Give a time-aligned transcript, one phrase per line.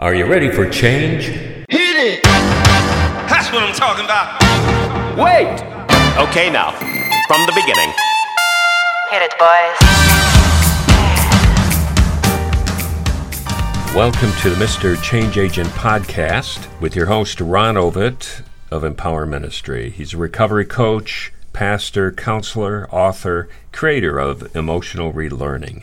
[0.00, 1.24] Are you ready for change?
[1.24, 2.22] Hit it!
[2.22, 4.40] That's what I'm talking about.
[5.18, 5.60] Wait!
[6.16, 6.70] Okay, now,
[7.26, 7.92] from the beginning.
[9.10, 9.76] Hit it, boys.
[13.92, 15.02] Welcome to the Mr.
[15.02, 19.90] Change Agent podcast with your host, Ron Ovitt of Empower Ministry.
[19.90, 25.82] He's a recovery coach, pastor, counselor, author, creator of Emotional Relearning.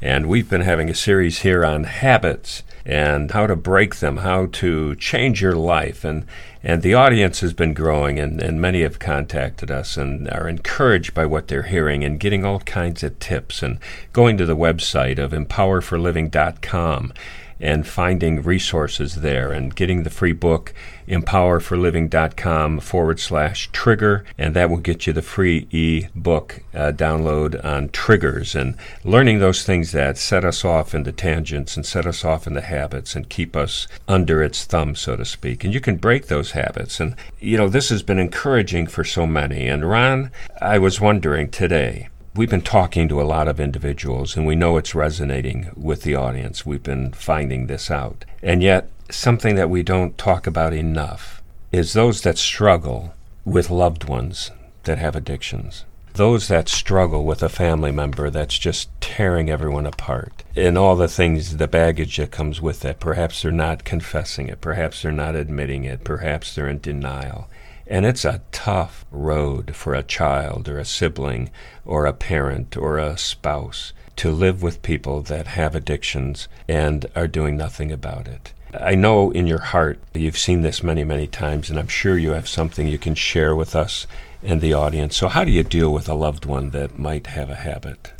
[0.00, 4.46] And we've been having a series here on habits and how to break them, how
[4.46, 6.04] to change your life.
[6.04, 6.24] And,
[6.62, 11.12] and the audience has been growing, and, and many have contacted us and are encouraged
[11.12, 13.78] by what they're hearing and getting all kinds of tips and
[14.14, 17.12] going to the website of empowerforliving.com
[17.60, 20.72] and finding resources there and getting the free book
[21.08, 27.88] empowerforliving.com forward slash trigger and that will get you the free e-book uh, download on
[27.88, 32.46] triggers and learning those things that set us off into tangents and set us off
[32.46, 35.64] into habits and keep us under its thumb so to speak.
[35.64, 37.00] And you can break those habits.
[37.00, 39.66] And you know this has been encouraging for so many.
[39.66, 44.46] And ron i was wondering today we've been talking to a lot of individuals and
[44.46, 46.64] we know it's resonating with the audience.
[46.64, 48.24] We've been finding this out.
[48.44, 53.12] And yet, something that we don't talk about enough is those that struggle
[53.44, 54.52] with loved ones
[54.84, 55.84] that have addictions.
[56.14, 61.08] Those that struggle with a family member that's just tearing everyone apart, and all the
[61.08, 62.98] things, the baggage that comes with it.
[62.98, 67.48] Perhaps they're not confessing it, perhaps they're not admitting it, perhaps they're in denial.
[67.88, 71.50] And it's a tough road for a child or a sibling
[71.86, 77.26] or a parent or a spouse to live with people that have addictions and are
[77.26, 78.52] doing nothing about it.
[78.78, 82.32] I know in your heart you've seen this many, many times, and I'm sure you
[82.32, 84.06] have something you can share with us
[84.42, 85.16] and the audience.
[85.16, 88.12] So, how do you deal with a loved one that might have a habit?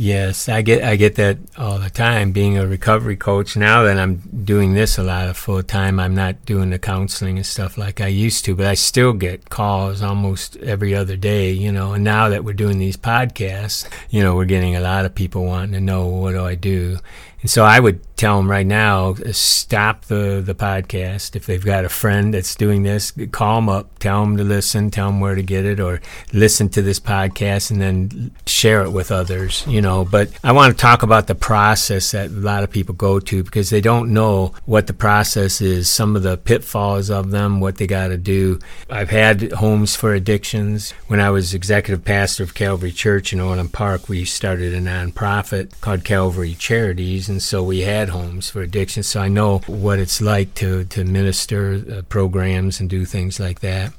[0.00, 2.30] Yes, I get I get that all the time.
[2.30, 6.14] Being a recovery coach now that I'm doing this a lot of full time, I'm
[6.14, 10.00] not doing the counseling and stuff like I used to, but I still get calls
[10.00, 11.50] almost every other day.
[11.50, 15.04] You know, and now that we're doing these podcasts, you know, we're getting a lot
[15.04, 16.98] of people wanting to know what do I do,
[17.40, 21.36] and so I would tell them right now, uh, stop the, the podcast.
[21.36, 24.90] If they've got a friend that's doing this, call them up, tell them to listen,
[24.90, 26.00] tell them where to get it, or
[26.32, 30.04] listen to this podcast and then share it with others, you know.
[30.04, 33.44] But I want to talk about the process that a lot of people go to
[33.44, 37.76] because they don't know what the process is, some of the pitfalls of them, what
[37.76, 38.58] they got to do.
[38.90, 40.90] I've had homes for addictions.
[41.06, 45.80] When I was executive pastor of Calvary Church in Orland Park, we started a nonprofit
[45.80, 47.27] called Calvary Charities.
[47.28, 51.04] And so we had homes for addiction, so I know what it's like to to
[51.04, 53.92] minister uh, programs and do things like that.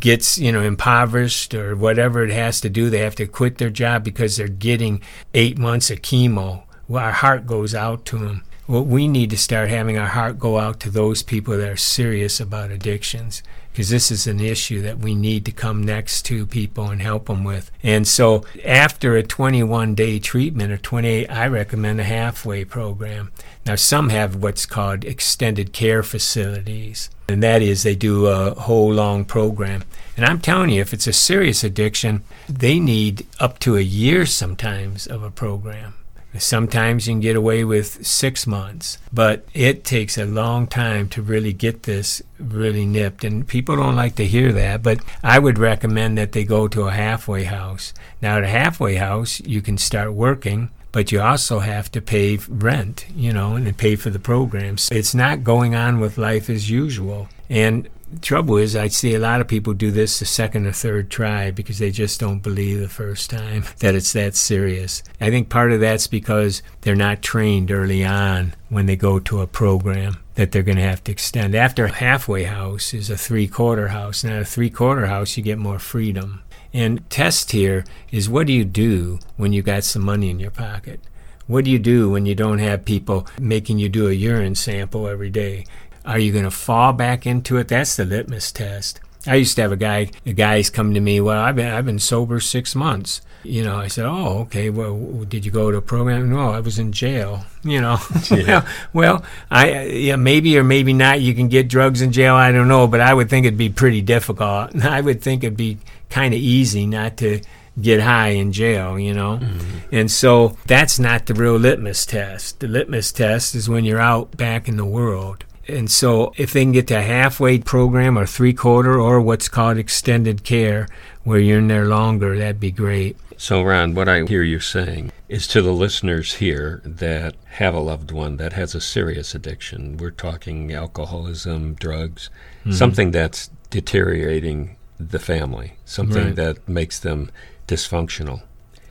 [0.00, 2.88] gets, you know, impoverished or whatever it has to do.
[2.88, 5.02] They have to quit their job because they're getting
[5.34, 6.62] eight months of chemo.
[6.86, 8.44] Well, our heart goes out to them.
[8.68, 11.76] Well, we need to start having our heart go out to those people that are
[11.78, 13.42] serious about addictions
[13.72, 17.28] because this is an issue that we need to come next to people and help
[17.28, 17.70] them with.
[17.82, 23.32] And so, after a 21 day treatment or 28, I recommend a halfway program.
[23.64, 28.92] Now, some have what's called extended care facilities, and that is they do a whole
[28.92, 29.84] long program.
[30.14, 34.26] And I'm telling you, if it's a serious addiction, they need up to a year
[34.26, 35.94] sometimes of a program.
[36.36, 41.22] Sometimes you can get away with six months, but it takes a long time to
[41.22, 43.24] really get this really nipped.
[43.24, 46.82] And people don't like to hear that, but I would recommend that they go to
[46.82, 47.94] a halfway house.
[48.20, 52.38] Now, at a halfway house, you can start working, but you also have to pay
[52.48, 54.90] rent, you know, and pay for the programs.
[54.90, 57.28] It's not going on with life as usual.
[57.48, 57.88] And
[58.20, 61.50] trouble is I see a lot of people do this the second or third try
[61.50, 65.02] because they just don't believe the first time that it's that serious.
[65.20, 69.40] I think part of that's because they're not trained early on when they go to
[69.40, 71.54] a program that they're going to have to extend.
[71.54, 74.22] After a halfway house is a three quarter house.
[74.22, 76.42] Now, a three quarter house, you get more freedom.
[76.72, 80.50] And test here is what do you do when you got some money in your
[80.50, 81.00] pocket?
[81.48, 85.08] What do you do when you don't have people making you do a urine sample
[85.08, 85.64] every day?
[86.04, 87.68] Are you going to fall back into it?
[87.68, 89.00] That's the litmus test.
[89.26, 91.84] I used to have a guy, the guys come to me, well, I've been, I've
[91.84, 93.20] been sober six months.
[93.44, 96.30] You know, I said, oh, okay, well, did you go to a program?
[96.30, 97.44] No, I was in jail.
[97.62, 97.98] You know,
[98.30, 102.34] well, well, I, yeah, maybe or maybe not you can get drugs in jail.
[102.34, 104.74] I don't know, but I would think it'd be pretty difficult.
[104.84, 105.78] I would think it'd be
[106.10, 107.40] kind of easy not to
[107.80, 109.38] get high in jail, you know?
[109.38, 109.94] Mm-hmm.
[109.94, 112.60] And so that's not the real litmus test.
[112.60, 115.44] The litmus test is when you're out back in the world.
[115.68, 119.48] And so, if they can get to a halfway program or three quarter or what's
[119.48, 120.88] called extended care,
[121.24, 123.16] where you're in there longer, that'd be great.
[123.36, 127.80] So, Ron, what I hear you saying is to the listeners here that have a
[127.80, 129.96] loved one that has a serious addiction.
[129.96, 132.30] We're talking alcoholism, drugs,
[132.60, 132.72] mm-hmm.
[132.72, 136.36] something that's deteriorating the family, something Right.
[136.36, 137.30] that makes them
[137.68, 138.42] dysfunctional,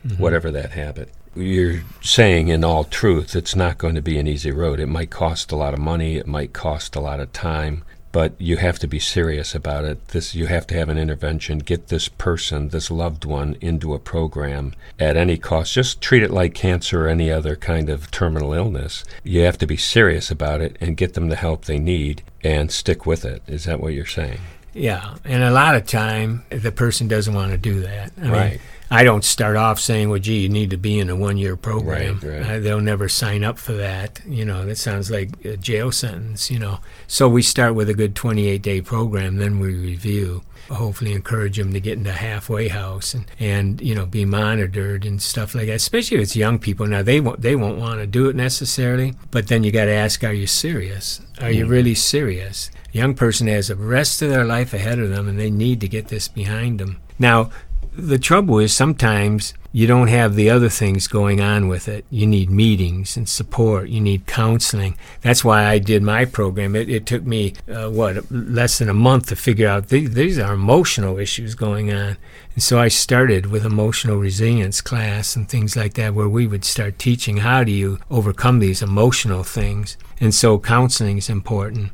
[0.06, 0.22] mm-hmm.
[0.22, 1.12] whatever that habit.
[1.38, 4.80] You're saying, in all truth, it's not going to be an easy road.
[4.80, 8.34] It might cost a lot of money, it might cost a lot of time, but
[8.40, 10.08] you have to be serious about it.
[10.10, 14.00] This you have to have an intervention, get this person, this loved one into a
[14.00, 15.74] program at any cost.
[15.74, 19.04] Just treat it like cancer or any other kind of terminal illness.
[19.24, 22.72] You have to be serious about it and get them the help they need and
[22.72, 23.44] stick with it.
[23.48, 24.40] Is that what you're saying?
[24.74, 28.12] Yeah, and a lot of time the person doesn't want to do that.
[28.18, 28.62] I mean, Right.
[28.90, 32.20] I don't start off saying, "Well, gee, you need to be in a one-year program."
[32.24, 32.50] Right, right.
[32.50, 34.22] Uh, they'll never sign up for that.
[34.26, 36.50] You know, that sounds like a jail sentence.
[36.50, 40.44] You know, so we start with a good 28-day program, then we review.
[40.70, 45.22] Hopefully, encourage them to get into halfway house and, and you know be monitored and
[45.22, 45.76] stuff like that.
[45.76, 46.86] Especially if it's young people.
[46.88, 49.92] Now they won't they won't want to do it necessarily, but then you got to
[49.92, 51.22] ask, are you serious?
[51.40, 52.70] Are you really serious?
[52.94, 55.80] A young person has the rest of their life ahead of them, and they need
[55.82, 57.00] to get this behind them.
[57.20, 57.50] Now,
[57.98, 62.06] the trouble is sometimes you don't have the other things going on with it.
[62.10, 63.90] You need meetings and support.
[63.90, 64.98] You need counseling.
[65.22, 66.76] That's why I did my program.
[66.76, 70.40] It, it took me, uh, what, less than a month to figure out th- these
[70.40, 72.18] are emotional issues going on.
[72.54, 76.66] And so I started with emotional resilience class and things like that, where we would
[76.66, 79.98] start teaching how do you overcome these emotional things.
[80.20, 81.92] And so counseling is important.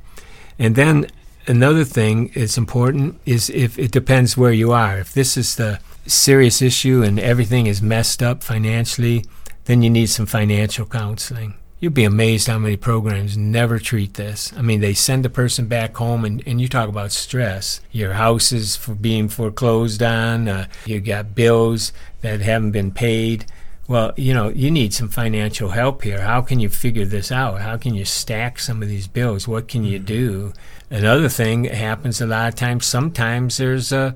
[0.59, 1.07] And then
[1.47, 4.99] another thing that's important is if it depends where you are.
[4.99, 9.25] If this is the serious issue and everything is messed up financially,
[9.65, 11.55] then you need some financial counseling.
[11.79, 14.53] You'd be amazed how many programs never treat this.
[14.55, 17.81] I mean, they send the person back home, and, and you talk about stress.
[17.91, 21.91] Your house is for being foreclosed on, uh, you got bills
[22.21, 23.45] that haven't been paid.
[23.85, 26.21] Well, you know, you need some financial help here.
[26.21, 27.59] How can you figure this out?
[27.59, 29.45] How can you stack some of these bills?
[29.45, 30.53] What can you do?
[30.89, 34.13] Another thing happens a lot of times, sometimes there's a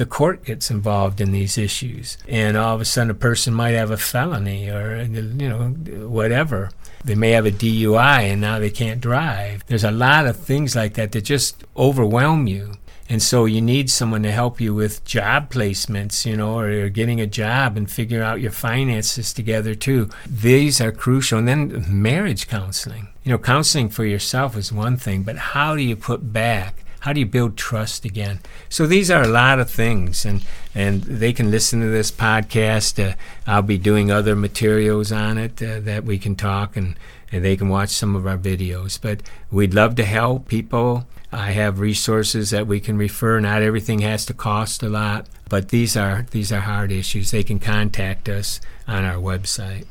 [0.00, 3.72] the court gets involved in these issues, and all of a sudden a person might
[3.72, 5.68] have a felony or you know
[6.08, 6.70] whatever.
[7.04, 9.62] They may have a DUI and now they can't drive.
[9.66, 12.72] There's a lot of things like that that just overwhelm you.
[13.10, 17.20] And so you need someone to help you with job placements, you know, or getting
[17.20, 20.08] a job and figure out your finances together too.
[20.26, 21.38] These are crucial.
[21.38, 23.08] And then marriage counseling.
[23.22, 26.84] You know, counseling for yourself is one thing, but how do you put back?
[27.00, 28.40] How do you build trust again?
[28.68, 30.42] So these are a lot of things, and
[30.74, 33.02] and they can listen to this podcast.
[33.02, 33.14] Uh,
[33.46, 36.96] I'll be doing other materials on it uh, that we can talk, and,
[37.32, 39.00] and they can watch some of our videos.
[39.00, 43.38] But we'd love to help people I have resources that we can refer.
[43.38, 47.30] Not everything has to cost a lot, but these are these are hard issues.
[47.30, 49.86] They can contact us on our website.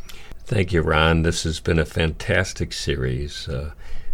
[0.46, 1.22] Thank you, Ron.
[1.22, 3.48] This has been a fantastic series.
[3.48, 3.72] Uh,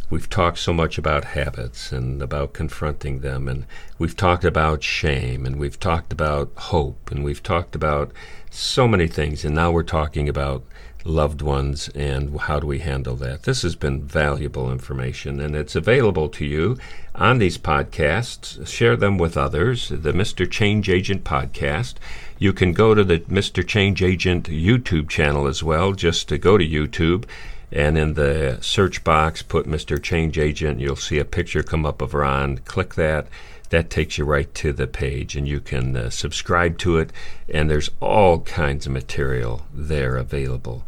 [0.10, 3.66] we've talked so much about habits and about confronting them, and
[3.98, 8.12] we've talked about shame, and we've talked about hope, and we've talked about
[8.50, 10.64] so many things, and now we're talking about
[11.06, 13.44] loved ones and how do we handle that.
[13.44, 16.78] This has been valuable information and it's available to you
[17.14, 18.68] on these podcasts.
[18.68, 19.90] Share them with others.
[19.90, 20.50] The Mr.
[20.50, 21.96] Change Agent podcast.
[22.40, 23.66] You can go to the Mr.
[23.66, 25.94] Change Agent YouTube channel as well.
[25.94, 27.26] Just to go to YouTube
[27.72, 30.02] and in the search box put Mr.
[30.02, 30.80] Change Agent.
[30.80, 32.60] You'll see a picture come up of Ron.
[32.60, 33.28] Click that
[33.70, 37.12] that takes you right to the page and you can uh, subscribe to it
[37.50, 40.86] and there's all kinds of material there available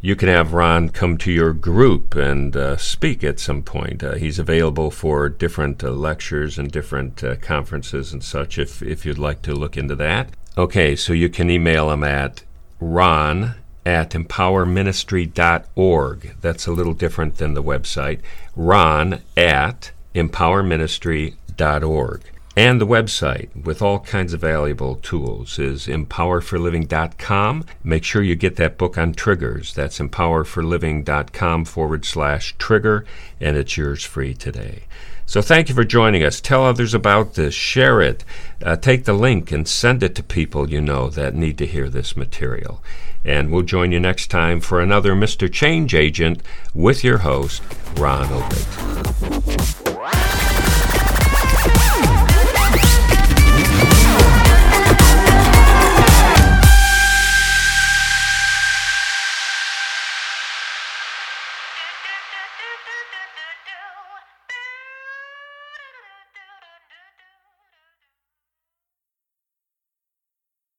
[0.00, 4.14] you can have ron come to your group and uh, speak at some point uh,
[4.14, 9.18] he's available for different uh, lectures and different uh, conferences and such if, if you'd
[9.18, 12.42] like to look into that okay so you can email him at
[12.80, 13.54] ron
[13.86, 18.18] at empowerministry.org that's a little different than the website
[18.56, 22.22] ron at empowerministry.org.
[22.56, 27.64] And the website with all kinds of valuable tools is empowerforliving.com.
[27.82, 29.74] Make sure you get that book on triggers.
[29.74, 33.04] That's empowerforliving.com forward slash trigger,
[33.40, 34.84] and it's yours free today.
[35.26, 36.40] So thank you for joining us.
[36.40, 37.54] Tell others about this.
[37.54, 38.24] Share it.
[38.62, 41.88] Uh, take the link and send it to people you know that need to hear
[41.88, 42.82] this material.
[43.24, 45.50] And we'll join you next time for another Mr.
[45.50, 46.42] Change Agent
[46.74, 47.62] with your host,
[47.96, 49.13] Ron Ovitt.